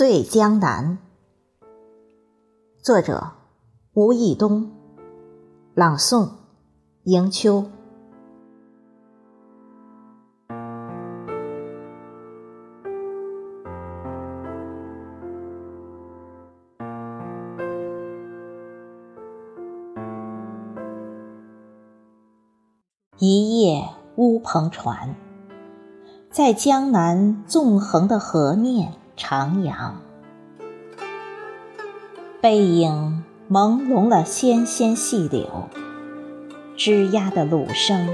[0.00, 0.96] 醉江南，
[2.82, 3.32] 作者
[3.92, 4.70] 吴义东，
[5.74, 6.30] 朗诵
[7.02, 7.66] 迎秋。
[23.18, 23.86] 一叶
[24.16, 25.14] 乌篷船，
[26.30, 29.92] 在江南纵横的河面徜徉，
[32.40, 35.68] 背影朦胧了纤纤细柳，
[36.74, 38.08] 枝桠的橹声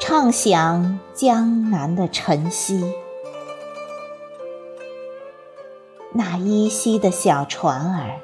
[0.00, 2.92] 唱响江南的晨曦。
[6.12, 8.18] 那依稀的小船儿，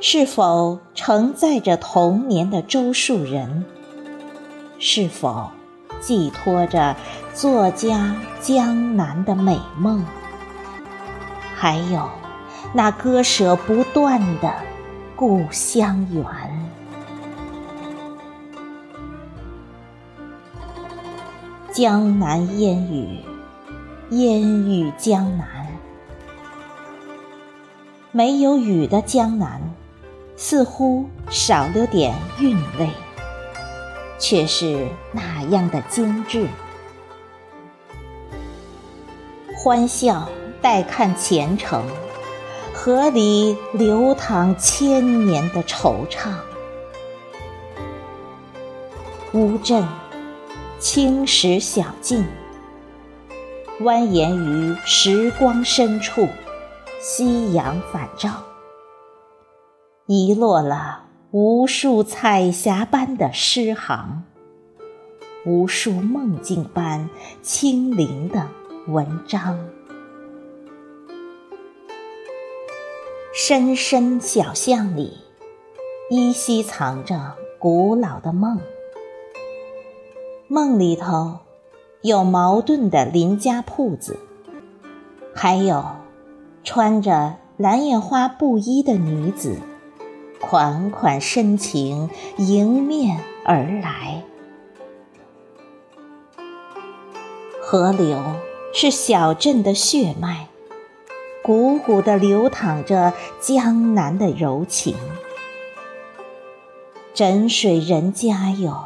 [0.00, 3.66] 是否承载着童年的周树人？
[4.78, 5.50] 是否
[6.00, 6.96] 寄托着
[7.34, 10.02] 作家江南的美梦？
[11.62, 12.08] 还有
[12.72, 14.50] 那割舍不断的
[15.14, 16.24] 故乡缘？
[21.70, 23.18] 江南烟雨，
[24.08, 25.66] 烟雨江南。
[28.10, 29.60] 没有雨的江南，
[30.38, 32.88] 似乎少了点韵味。
[34.18, 36.46] 却是那样的精致。
[39.54, 40.26] 欢笑
[40.62, 41.84] 待看前程，
[42.74, 46.30] 河里流淌千年的惆怅。
[49.32, 49.86] 乌镇，
[50.78, 52.24] 青石小径，
[53.80, 56.28] 蜿蜒于时光深处，
[57.00, 58.30] 夕阳返照，
[60.06, 61.04] 遗落了。
[61.32, 64.24] 无数彩霞般的诗行，
[65.46, 67.08] 无数梦境般
[67.40, 68.48] 清灵的
[68.88, 69.56] 文章。
[73.32, 75.18] 深深小巷里，
[76.10, 78.58] 依稀藏着古老的梦。
[80.48, 81.38] 梦里头，
[82.02, 84.18] 有矛盾的邻家铺子，
[85.32, 85.84] 还有
[86.64, 89.58] 穿着蓝印花布衣的女子。
[90.40, 94.24] 款款深情迎面而来，
[97.62, 98.18] 河流
[98.72, 100.48] 是小镇的血脉，
[101.50, 104.94] 汩汩地流淌着江南的柔情。
[107.12, 108.84] 枕水人家哟，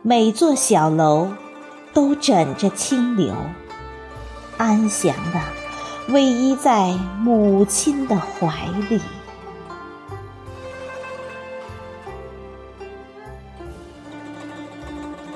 [0.00, 1.28] 每座小楼
[1.92, 3.34] 都枕着清流，
[4.56, 8.98] 安详地偎依在母亲的怀里。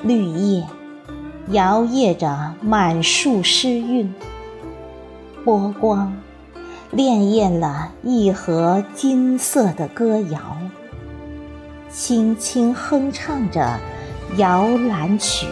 [0.01, 0.65] 绿叶
[1.49, 4.11] 摇曳着满树诗韵，
[5.45, 6.11] 波光
[6.91, 10.39] 潋滟了一河金色的歌谣，
[11.91, 13.79] 轻轻哼唱着
[14.37, 15.45] 摇篮曲。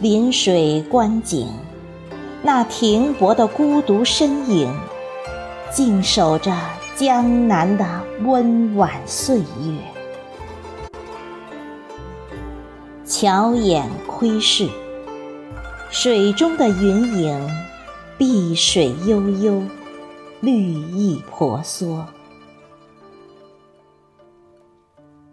[0.00, 1.48] 临水观景，
[2.44, 4.72] 那停泊的孤独身影，
[5.72, 6.56] 静守着。
[6.94, 7.86] 江南的
[8.24, 9.44] 温婉岁月，
[13.20, 14.70] 巧眼窥视，
[15.90, 17.50] 水中的云影，
[18.16, 19.64] 碧水悠悠，
[20.40, 22.06] 绿意婆娑。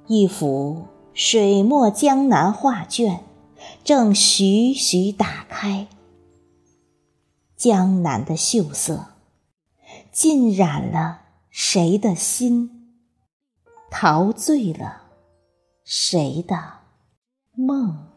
[0.07, 3.23] 一幅水墨江南画卷
[3.83, 5.85] 正徐徐打开，
[7.55, 9.09] 江南的秀色
[10.11, 11.21] 浸染了。
[11.51, 12.97] 谁的心
[13.91, 15.03] 陶醉了
[15.85, 16.84] 谁的
[17.55, 18.14] 梦？